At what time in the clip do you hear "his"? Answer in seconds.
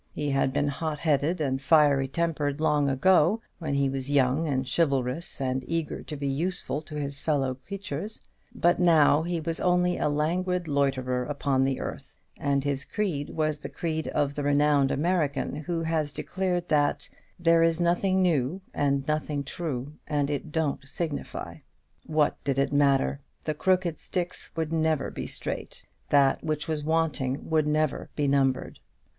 6.95-7.19, 12.63-12.83